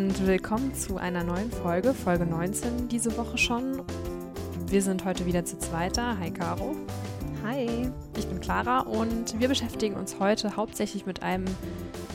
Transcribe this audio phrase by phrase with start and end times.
[0.00, 3.82] Und willkommen zu einer neuen Folge, Folge 19 diese Woche schon.
[4.66, 6.18] Wir sind heute wieder zu zweiter.
[6.18, 6.74] Hi Caro.
[7.44, 7.90] Hi.
[8.16, 11.44] Ich bin Clara und wir beschäftigen uns heute hauptsächlich mit einem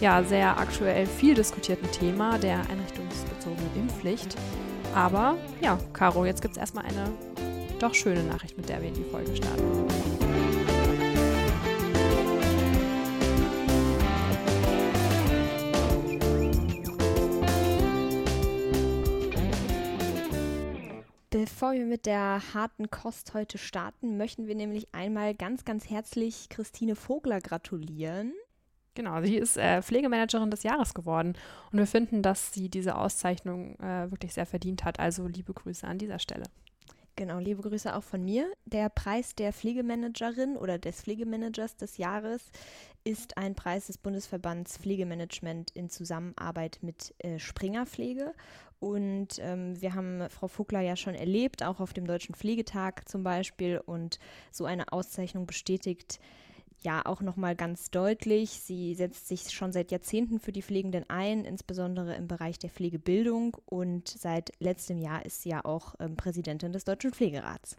[0.02, 4.36] ja, sehr aktuell viel diskutierten Thema der einrichtungsbezogenen Impfpflicht.
[4.96, 7.12] Aber ja, Caro, jetzt gibt es erstmal eine
[7.78, 10.15] doch schöne Nachricht, mit der wir in die Folge starten.
[21.38, 26.48] Bevor wir mit der harten Kost heute starten, möchten wir nämlich einmal ganz, ganz herzlich
[26.48, 28.32] Christine Vogler gratulieren.
[28.94, 31.34] Genau, sie ist äh, Pflegemanagerin des Jahres geworden
[31.74, 35.02] und wir finden, dass sie diese Auszeichnung äh, wirklich sehr verdient hat.
[35.02, 36.46] Also liebe Grüße an dieser Stelle.
[37.18, 38.50] Genau, liebe Grüße auch von mir.
[38.64, 42.50] Der Preis der Pflegemanagerin oder des Pflegemanagers des Jahres
[43.06, 48.34] ist ein Preis des Bundesverbands Pflegemanagement in Zusammenarbeit mit äh, Springer Pflege.
[48.80, 53.24] Und ähm, wir haben Frau Vogler ja schon erlebt, auch auf dem Deutschen Pflegetag zum
[53.24, 53.80] Beispiel.
[53.86, 54.20] Und
[54.52, 56.20] so eine Auszeichnung bestätigt
[56.82, 58.50] ja auch nochmal ganz deutlich.
[58.62, 63.56] Sie setzt sich schon seit Jahrzehnten für die Pflegenden ein, insbesondere im Bereich der Pflegebildung.
[63.66, 67.78] Und seit letztem Jahr ist sie ja auch ähm, Präsidentin des Deutschen Pflegerats.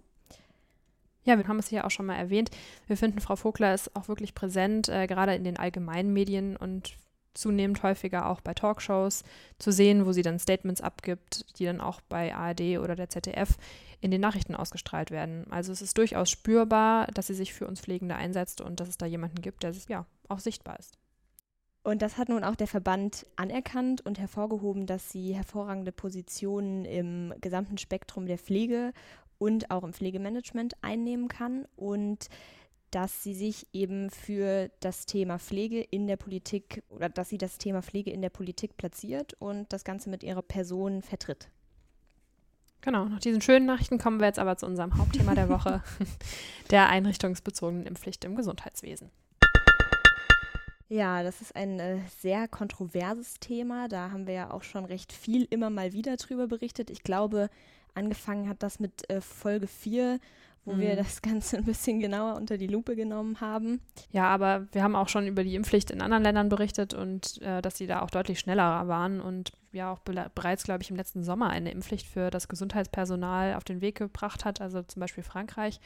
[1.26, 2.50] Ja, wir haben es ja auch schon mal erwähnt.
[2.86, 6.96] Wir finden, Frau Vogler ist auch wirklich präsent, äh, gerade in den allgemeinen Medien und
[7.34, 9.24] zunehmend häufiger auch bei Talkshows
[9.58, 13.56] zu sehen, wo sie dann Statements abgibt, die dann auch bei ARD oder der ZDF
[14.00, 15.50] in den Nachrichten ausgestrahlt werden.
[15.50, 18.96] Also es ist durchaus spürbar, dass sie sich für uns Pflegende einsetzt und dass es
[18.96, 20.96] da jemanden gibt, der ja auch sichtbar ist.
[21.82, 27.32] Und das hat nun auch der Verband anerkannt und hervorgehoben, dass sie hervorragende Positionen im
[27.40, 28.92] gesamten Spektrum der Pflege
[29.38, 31.66] und auch im Pflegemanagement einnehmen kann.
[31.76, 32.28] Und
[32.90, 37.58] dass sie sich eben für das Thema Pflege in der Politik oder dass sie das
[37.58, 41.48] Thema Pflege in der Politik platziert und das Ganze mit ihrer Person vertritt.
[42.80, 45.82] Genau, nach diesen schönen Nachrichten kommen wir jetzt aber zu unserem Hauptthema der Woche,
[46.70, 49.10] der einrichtungsbezogenen Impfpflicht im Gesundheitswesen.
[50.88, 53.88] Ja, das ist ein äh, sehr kontroverses Thema.
[53.88, 56.90] Da haben wir ja auch schon recht viel immer mal wieder drüber berichtet.
[56.90, 57.50] Ich glaube,
[57.96, 60.18] angefangen hat das mit äh, Folge 4,
[60.64, 60.80] wo mhm.
[60.80, 63.80] wir das Ganze ein bisschen genauer unter die Lupe genommen haben.
[64.10, 67.62] Ja, aber wir haben auch schon über die Impfpflicht in anderen Ländern berichtet und äh,
[67.62, 70.96] dass sie da auch deutlich schneller waren und ja auch be bereits, glaube ich, im
[70.96, 75.24] letzten Sommer eine Impfpflicht für das Gesundheitspersonal auf den Weg gebracht hat, also zum Beispiel
[75.24, 75.80] Frankreich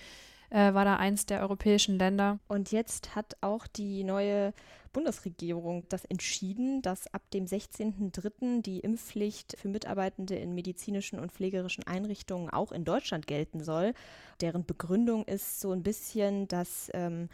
[0.50, 2.38] äh, war da eins der europäischen Länder.
[2.48, 4.52] Und jetzt hat auch die neue
[4.92, 8.62] Bundesregierung das entschieden, dass ab dem 16.03.
[8.62, 13.94] die Impfpflicht für Mitarbeitende in medizinischen und pflegerischen Einrichtungen auch in Deutschland gelten soll.
[14.40, 17.28] Deren Begründung ist so ein bisschen, dass ähm,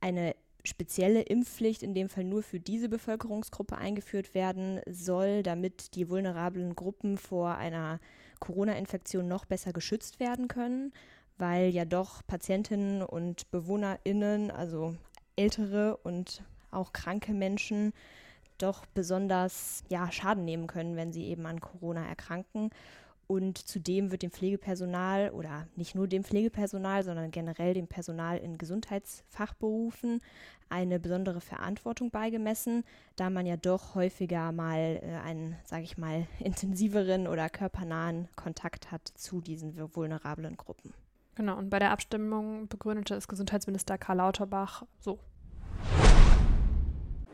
[0.00, 6.10] eine spezielle Impfpflicht in dem Fall nur für diese Bevölkerungsgruppe eingeführt werden soll, damit die
[6.10, 7.98] vulnerablen Gruppen vor einer
[8.40, 10.92] Corona-Infektion noch besser geschützt werden können
[11.40, 14.94] weil ja doch Patientinnen und BewohnerInnen, also
[15.36, 17.92] ältere und auch kranke Menschen,
[18.58, 22.70] doch besonders ja, Schaden nehmen können, wenn sie eben an Corona erkranken.
[23.26, 28.58] Und zudem wird dem Pflegepersonal oder nicht nur dem Pflegepersonal, sondern generell dem Personal in
[28.58, 30.20] Gesundheitsfachberufen
[30.68, 32.84] eine besondere Verantwortung beigemessen,
[33.16, 38.90] da man ja doch häufiger mal äh, einen, sage ich mal, intensiveren oder körpernahen Kontakt
[38.90, 40.92] hat zu diesen vulnerablen Gruppen.
[41.34, 45.18] Genau, und bei der Abstimmung begründete es Gesundheitsminister Karl Lauterbach so.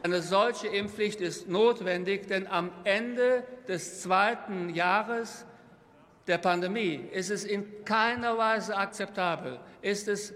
[0.02, 5.44] Eine solche Impfpflicht ist notwendig, denn am Ende des zweiten Jahres
[6.26, 10.32] der Pandemie ist es in keiner Weise akzeptabel, ist es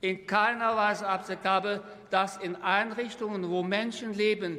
[0.00, 1.80] in keiner Weise akzeptabel,
[2.10, 4.58] dass in Einrichtungen, wo Menschen leben,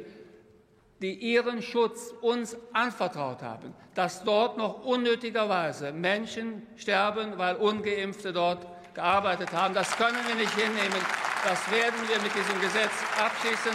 [1.04, 8.66] die ihren Schutz uns anvertraut haben, dass dort noch unnötigerweise Menschen sterben, weil ungeimpfte dort
[8.94, 9.74] gearbeitet haben.
[9.74, 11.04] Das können wir nicht hinnehmen.
[11.44, 12.92] Das werden wir mit diesem Gesetz
[13.22, 13.72] abschließen.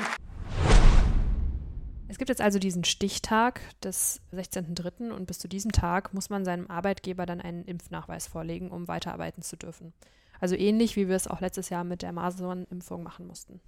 [2.07, 5.11] Es gibt jetzt also diesen Stichtag des 16.03.
[5.11, 9.43] und bis zu diesem Tag muss man seinem Arbeitgeber dann einen Impfnachweis vorlegen, um weiterarbeiten
[9.43, 9.93] zu dürfen.
[10.39, 13.61] Also ähnlich wie wir es auch letztes Jahr mit der Masernimpfung machen mussten.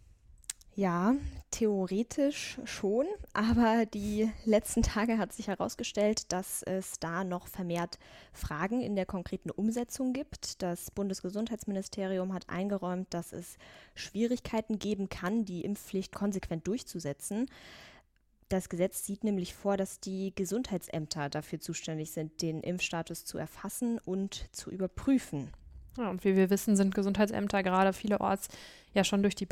[0.76, 1.16] Ja,
[1.52, 8.00] theoretisch schon, aber die letzten Tage hat sich herausgestellt, dass es da noch vermehrt
[8.32, 10.62] Fragen in der konkreten Umsetzung gibt.
[10.62, 13.58] Das Bundesgesundheitsministerium hat eingeräumt, dass es
[13.96, 17.48] Schwierigkeiten geben kann, die Impfpflicht konsequent durchzusetzen.
[18.48, 24.00] Das Gesetz sieht nämlich vor, dass die Gesundheitsämter dafür zuständig sind, den Impfstatus zu erfassen
[24.00, 25.50] und zu überprüfen.
[25.98, 28.48] Ja, und wie wir wissen, sind Gesundheitsämter gerade vielerorts
[28.94, 29.46] ja schon durch die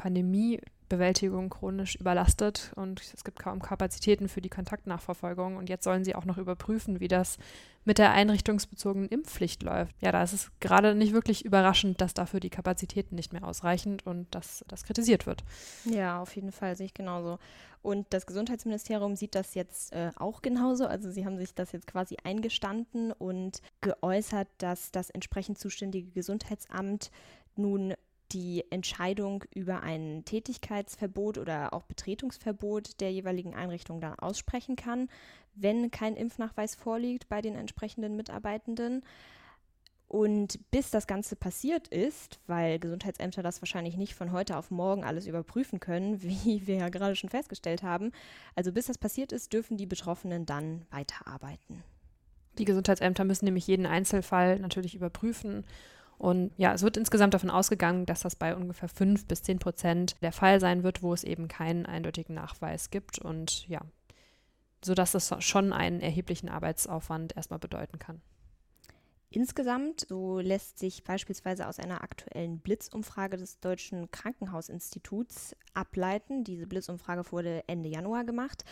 [0.89, 5.57] Pandemiebewältigung chronisch überlastet und es gibt kaum Kapazitäten für die Kontaktnachverfolgung.
[5.57, 7.37] Und jetzt sollen sie auch noch überprüfen, wie das
[7.85, 9.95] mit der einrichtungsbezogenen Impfpflicht läuft.
[10.01, 14.05] Ja, da ist es gerade nicht wirklich überraschend, dass dafür die Kapazitäten nicht mehr ausreichend
[14.05, 15.43] und dass das kritisiert wird.
[15.85, 17.39] Ja, auf jeden Fall sehe ich genauso.
[17.81, 20.85] Und das Gesundheitsministerium sieht das jetzt äh, auch genauso.
[20.85, 27.09] Also sie haben sich das jetzt quasi eingestanden und geäußert, dass das entsprechend zuständige Gesundheitsamt
[27.55, 27.93] nun
[28.31, 35.09] die Entscheidung über ein Tätigkeitsverbot oder auch Betretungsverbot der jeweiligen Einrichtung dann aussprechen kann,
[35.55, 39.03] wenn kein Impfnachweis vorliegt bei den entsprechenden Mitarbeitenden.
[40.07, 45.03] Und bis das Ganze passiert ist, weil Gesundheitsämter das wahrscheinlich nicht von heute auf morgen
[45.03, 48.11] alles überprüfen können, wie wir ja gerade schon festgestellt haben,
[48.55, 51.83] also bis das passiert ist, dürfen die Betroffenen dann weiterarbeiten.
[52.57, 55.63] Die Gesundheitsämter müssen nämlich jeden Einzelfall natürlich überprüfen
[56.19, 60.15] und ja, es wird insgesamt davon ausgegangen, dass das bei ungefähr 5 bis 10 Prozent
[60.21, 63.19] der Fall sein wird, wo es eben keinen eindeutigen Nachweis gibt.
[63.19, 63.79] Und ja,
[64.83, 68.21] sodass das schon einen erheblichen Arbeitsaufwand erstmal bedeuten kann.
[69.29, 77.31] Insgesamt, so lässt sich beispielsweise aus einer aktuellen Blitzumfrage des Deutschen Krankenhausinstituts ableiten, diese Blitzumfrage
[77.31, 78.65] wurde Ende Januar gemacht,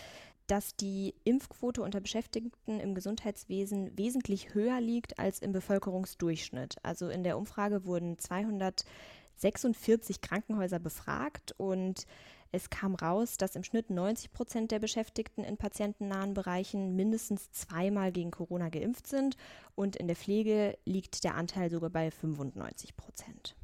[0.47, 6.77] dass die Impfquote unter Beschäftigten im Gesundheitswesen wesentlich höher liegt als im Bevölkerungsdurchschnitt.
[6.83, 12.05] Also in der Umfrage wurden 246 Krankenhäuser befragt und
[12.53, 18.13] es kam raus, dass im Schnitt 90 Prozent der Beschäftigten in patientennahen Bereichen mindestens zweimal
[18.13, 19.35] gegen Corona geimpft sind
[19.75, 23.56] und in der Pflege liegt der Anteil sogar bei 95 Prozent.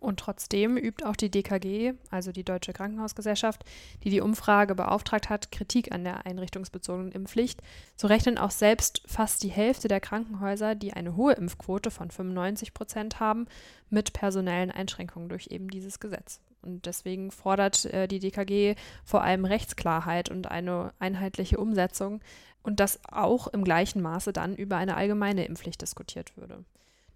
[0.00, 3.64] Und trotzdem übt auch die DKG, also die Deutsche Krankenhausgesellschaft,
[4.04, 7.62] die die Umfrage beauftragt hat, Kritik an der einrichtungsbezogenen Impfpflicht.
[7.96, 12.74] So rechnen auch selbst fast die Hälfte der Krankenhäuser, die eine hohe Impfquote von 95
[12.74, 13.46] Prozent haben,
[13.90, 16.40] mit personellen Einschränkungen durch eben dieses Gesetz.
[16.62, 22.20] Und deswegen fordert äh, die DKG vor allem Rechtsklarheit und eine einheitliche Umsetzung
[22.62, 26.64] und dass auch im gleichen Maße dann über eine allgemeine Impfpflicht diskutiert würde.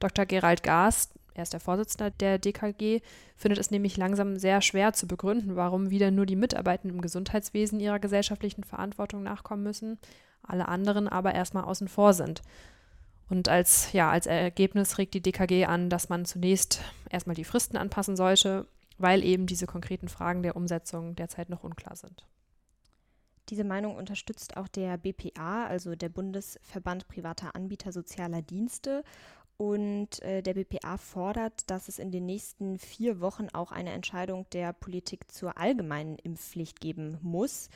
[0.00, 0.26] Dr.
[0.26, 3.00] Gerald Gaas, er ist der Vorsitzende der DKG,
[3.36, 7.80] findet es nämlich langsam sehr schwer zu begründen, warum wieder nur die Mitarbeitenden im Gesundheitswesen
[7.80, 9.98] ihrer gesellschaftlichen Verantwortung nachkommen müssen,
[10.42, 12.42] alle anderen aber erstmal außen vor sind.
[13.28, 17.76] Und als, ja, als Ergebnis regt die DKG an, dass man zunächst erstmal die Fristen
[17.76, 18.66] anpassen sollte,
[18.98, 22.26] weil eben diese konkreten Fragen der Umsetzung derzeit noch unklar sind.
[23.48, 29.02] Diese Meinung unterstützt auch der BPA, also der Bundesverband privater Anbieter sozialer Dienste.
[29.56, 34.46] Und äh, der BPA fordert, dass es in den nächsten vier Wochen auch eine Entscheidung
[34.52, 37.68] der Politik zur allgemeinen Impfpflicht geben muss.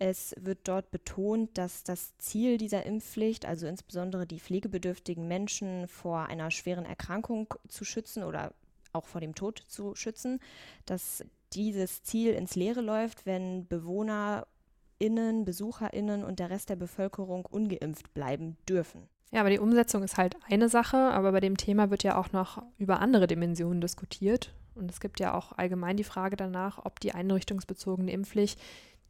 [0.00, 6.26] Es wird dort betont, dass das Ziel dieser Impfpflicht, also insbesondere die pflegebedürftigen Menschen vor
[6.26, 8.54] einer schweren Erkrankung zu schützen oder
[8.92, 10.40] auch vor dem Tod zu schützen,
[10.86, 18.14] dass dieses Ziel ins Leere läuft, wenn BewohnerInnen, BesucherInnen und der Rest der Bevölkerung ungeimpft
[18.14, 19.08] bleiben dürfen.
[19.30, 22.32] Ja, aber die Umsetzung ist halt eine Sache, aber bei dem Thema wird ja auch
[22.32, 24.54] noch über andere Dimensionen diskutiert.
[24.74, 28.60] Und es gibt ja auch allgemein die Frage danach, ob die einrichtungsbezogene Impfpflicht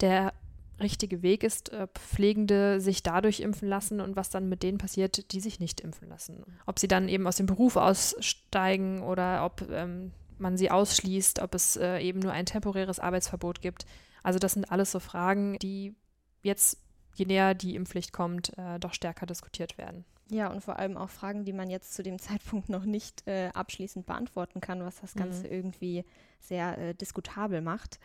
[0.01, 0.33] der
[0.81, 5.33] richtige Weg ist, ob Pflegende sich dadurch impfen lassen und was dann mit denen passiert,
[5.33, 6.45] die sich nicht impfen lassen.
[6.67, 11.55] Ob sie dann eben aus dem Beruf aussteigen oder ob ähm, man sie ausschließt, ob
[11.55, 13.87] es äh, eben nur ein temporäres Arbeitsverbot gibt.
[14.23, 15.95] Also das sind alles so Fragen, die
[16.43, 16.79] jetzt
[17.19, 20.05] je näher die Impfpflicht kommt, äh, doch stärker diskutiert werden.
[20.31, 23.49] Ja, und vor allem auch Fragen, die man jetzt zu dem Zeitpunkt noch nicht äh,
[23.55, 25.53] abschließend beantworten kann, was das Ganze mhm.
[25.53, 26.05] irgendwie
[26.41, 27.99] sehr äh, diskutabel macht.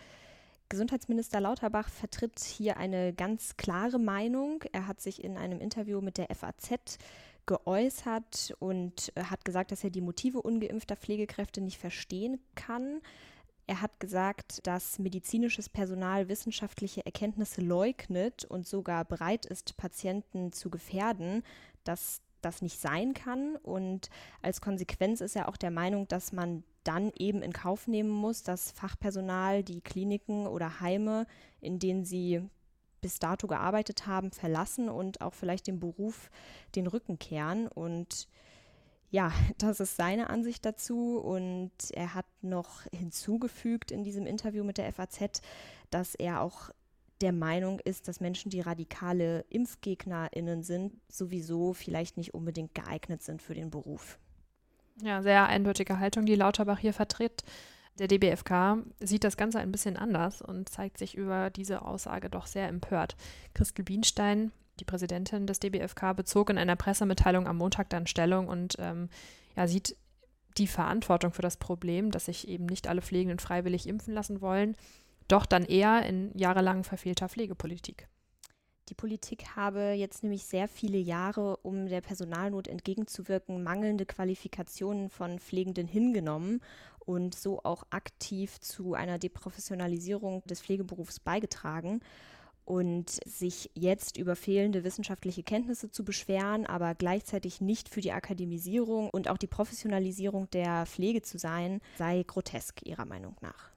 [0.70, 4.64] Gesundheitsminister Lauterbach vertritt hier eine ganz klare Meinung.
[4.72, 6.98] Er hat sich in einem Interview mit der FAZ
[7.46, 13.02] geäußert und äh, hat gesagt, dass er die Motive ungeimpfter Pflegekräfte nicht verstehen kann.
[13.66, 20.70] Er hat gesagt, dass medizinisches Personal wissenschaftliche Erkenntnisse leugnet und sogar bereit ist, Patienten zu
[20.70, 21.44] gefährden,
[21.84, 23.56] dass das nicht sein kann.
[23.56, 24.10] Und
[24.42, 28.44] als Konsequenz ist er auch der Meinung, dass man dann eben in Kauf nehmen muss,
[28.44, 31.26] dass Fachpersonal die Kliniken oder Heime,
[31.62, 32.42] in denen sie
[33.00, 36.30] bis dato gearbeitet haben, verlassen und auch vielleicht dem Beruf
[36.76, 37.68] den Rücken kehren.
[37.68, 38.28] Und
[39.14, 41.18] ja, das ist seine Ansicht dazu.
[41.20, 45.42] Und er hat noch hinzugefügt in diesem Interview mit der FAZ,
[45.90, 46.72] dass er auch
[47.22, 53.42] der Meinung ist, dass Menschen, die radikale ImpfgegnerInnen sind, sowieso vielleicht nicht unbedingt geeignet sind
[53.42, 54.20] für den Beruf.
[55.02, 57.44] Ja, sehr eindeutige Haltung, die Lauterbach hier vertritt.
[58.00, 62.48] Der DBFK sieht das Ganze ein bisschen anders und zeigt sich über diese Aussage doch
[62.48, 63.16] sehr empört.
[63.54, 68.76] Christel Bienstein, die Präsidentin des DBFK, bezog in einer Pressemitteilung am Montag dann Stellung und
[68.80, 69.10] ähm,
[69.56, 69.96] ja, sieht
[70.58, 74.76] die Verantwortung für das Problem, dass sich eben nicht alle Pflegenden freiwillig impfen lassen wollen,
[75.28, 78.08] doch dann eher in jahrelang verfehlter Pflegepolitik.
[78.90, 85.40] Die Politik habe jetzt nämlich sehr viele Jahre, um der Personalnot entgegenzuwirken, mangelnde Qualifikationen von
[85.40, 86.60] Pflegenden hingenommen
[87.00, 92.02] und so auch aktiv zu einer Deprofessionalisierung des Pflegeberufs beigetragen.
[92.66, 99.10] Und sich jetzt über fehlende wissenschaftliche Kenntnisse zu beschweren, aber gleichzeitig nicht für die Akademisierung
[99.10, 103.74] und auch die Professionalisierung der Pflege zu sein, sei grotesk ihrer Meinung nach.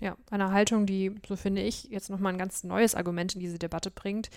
[0.00, 3.58] Ja, eine Haltung, die, so finde ich, jetzt nochmal ein ganz neues Argument in diese
[3.58, 4.30] Debatte bringt.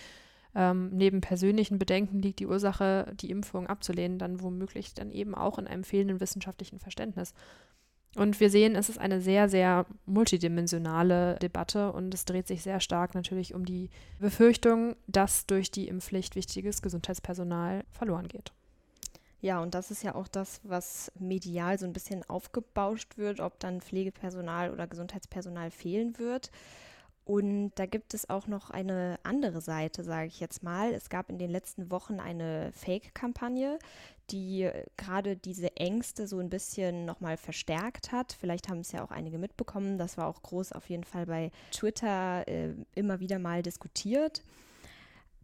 [0.55, 5.59] Ähm, neben persönlichen Bedenken liegt die Ursache, die Impfung abzulehnen, dann womöglich dann eben auch
[5.59, 7.33] in einem fehlenden wissenschaftlichen Verständnis.
[8.15, 12.79] Und wir sehen, es ist eine sehr, sehr multidimensionale Debatte und es dreht sich sehr
[12.79, 13.89] stark natürlich um die
[14.19, 18.51] Befürchtung, dass durch die Impfpflicht wichtiges Gesundheitspersonal verloren geht.
[19.41, 23.59] Ja, und das ist ja auch das, was medial so ein bisschen aufgebauscht wird, ob
[23.59, 26.51] dann Pflegepersonal oder Gesundheitspersonal fehlen wird.
[27.29, 30.91] Und da gibt es auch noch eine andere Seite, sage ich jetzt mal.
[30.91, 33.77] Es gab in den letzten Wochen eine Fake-Kampagne,
[34.31, 34.67] die
[34.97, 38.33] gerade diese Ängste so ein bisschen nochmal verstärkt hat.
[38.33, 39.99] Vielleicht haben es ja auch einige mitbekommen.
[39.99, 44.43] Das war auch groß auf jeden Fall bei Twitter äh, immer wieder mal diskutiert.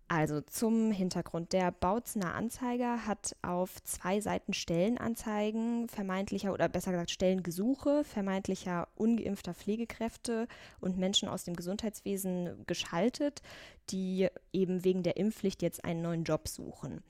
[0.07, 1.51] Also zum Hintergrund.
[1.51, 9.55] Der Bautzener Anzeiger hat auf zwei Seiten Stellenanzeigen vermeintlicher oder besser gesagt Stellengesuche vermeintlicher ungeimpfter
[9.55, 10.47] Pflegekräfte
[10.79, 13.41] und Menschen aus dem Gesundheitswesen geschaltet,
[13.89, 17.01] die eben wegen der Impfpflicht jetzt einen neuen Job suchen.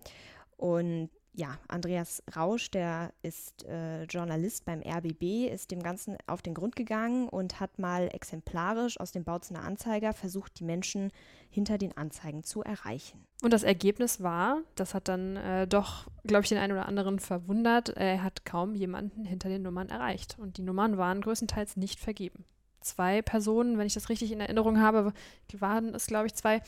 [0.56, 6.54] Und ja, Andreas Rausch, der ist äh, Journalist beim RBB, ist dem Ganzen auf den
[6.54, 11.12] Grund gegangen und hat mal exemplarisch aus dem Bautzener Anzeiger versucht, die Menschen
[11.50, 13.25] hinter den Anzeigen zu erreichen.
[13.42, 17.20] Und das Ergebnis war, das hat dann äh, doch, glaube ich, den einen oder anderen
[17.20, 20.38] verwundert, er hat kaum jemanden hinter den Nummern erreicht.
[20.39, 22.46] Und die Nummern waren größtenteils nicht vergeben.
[22.80, 25.12] Zwei Personen, wenn ich das richtig in Erinnerung habe,
[25.60, 26.62] waren es, glaube ich, zwei,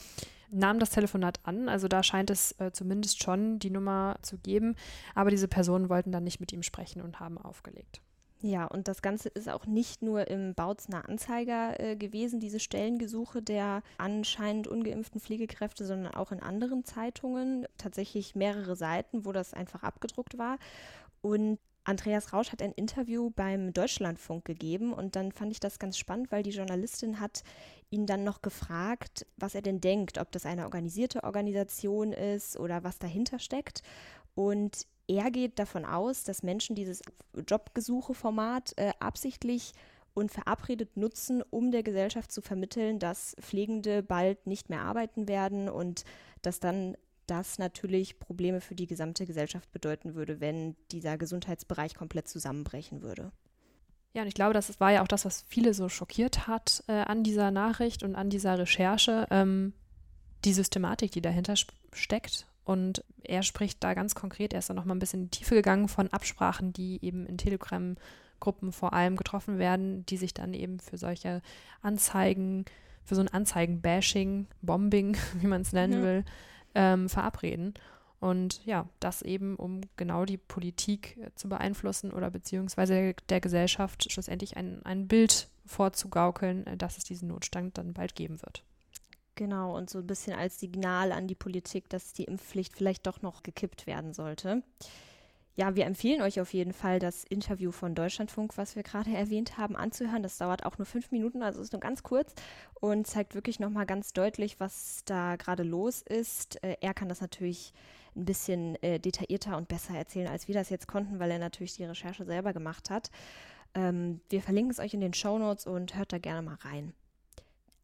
[0.49, 1.69] nahm das Telefonat an.
[1.69, 4.75] Also da scheint es äh, zumindest schon die Nummer zu geben.
[5.15, 8.01] Aber diese Personen wollten dann nicht mit ihm sprechen und haben aufgelegt.
[8.41, 13.41] Ja, und das Ganze ist auch nicht nur im Bautzner Anzeiger äh, gewesen, diese Stellengesuche
[13.41, 17.65] der anscheinend ungeimpften Pflegekräfte, sondern auch in anderen Zeitungen.
[17.77, 20.59] Tatsächlich mehrere Seiten, wo das einfach abgedruckt war.
[21.21, 21.57] Und
[21.87, 26.33] Andreas Rausch hat ein Interview beim Deutschlandfunk gegeben und dann fand ich das ganz spannend,
[26.33, 27.43] weil die Journalistin hat
[27.89, 32.83] ihn dann noch gefragt, was er denn denkt, ob das eine organisierte Organisation ist oder
[32.83, 33.83] was dahinter steckt.
[34.35, 37.01] Und er geht davon aus, dass Menschen dieses
[37.33, 39.71] Jobgesuche-Format äh, absichtlich
[40.13, 45.69] und verabredet nutzen, um der Gesellschaft zu vermitteln, dass Pflegende bald nicht mehr arbeiten werden
[45.69, 46.03] und
[46.41, 52.27] dass dann das natürlich Probleme für die gesamte Gesellschaft bedeuten würde, wenn dieser Gesundheitsbereich komplett
[52.27, 53.31] zusammenbrechen würde.
[54.13, 56.93] Ja, und ich glaube, das war ja auch das, was viele so schockiert hat äh,
[56.93, 59.73] an dieser Nachricht und an dieser Recherche, ähm,
[60.43, 61.55] die Systematik, die dahinter
[61.93, 62.47] steckt.
[62.63, 65.55] Und er spricht da ganz konkret, er ist da nochmal ein bisschen in die Tiefe
[65.55, 70.79] gegangen von Absprachen, die eben in Telegram-Gruppen vor allem getroffen werden, die sich dann eben
[70.79, 71.41] für solche
[71.81, 72.65] Anzeigen,
[73.03, 76.05] für so ein Anzeigen-Bashing, Bombing, wie man es nennen mhm.
[76.05, 76.25] will,
[76.75, 77.73] ähm, verabreden.
[78.19, 84.11] Und ja, das eben, um genau die Politik äh, zu beeinflussen oder beziehungsweise der Gesellschaft
[84.11, 88.63] schlussendlich ein, ein Bild vorzugaukeln, äh, dass es diesen Notstand dann bald geben wird.
[89.35, 93.21] Genau, und so ein bisschen als Signal an die Politik, dass die Impfpflicht vielleicht doch
[93.21, 94.63] noch gekippt werden sollte.
[95.59, 99.57] Ja, wir empfehlen euch auf jeden Fall, das Interview von Deutschlandfunk, was wir gerade erwähnt
[99.57, 100.21] haben, anzuhören.
[100.21, 102.35] Das dauert auch nur fünf Minuten, also ist nur ganz kurz
[102.79, 106.63] und zeigt wirklich nochmal ganz deutlich, was da gerade los ist.
[106.63, 107.73] Äh, er kann das natürlich
[108.15, 111.73] ein bisschen äh, detaillierter und besser erzählen, als wir das jetzt konnten, weil er natürlich
[111.73, 113.09] die Recherche selber gemacht hat.
[113.73, 116.93] Ähm, wir verlinken es euch in den Show Notes und hört da gerne mal rein.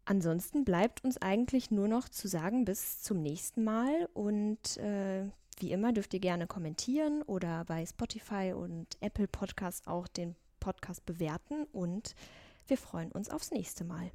[0.06, 5.24] Ansonsten bleibt uns eigentlich nur noch zu sagen, bis zum nächsten Mal und äh,
[5.62, 11.06] wie immer dürft ihr gerne kommentieren oder bei Spotify und Apple Podcast auch den Podcast
[11.06, 12.16] bewerten und
[12.68, 14.14] wir freuen uns aufs nächste Mal.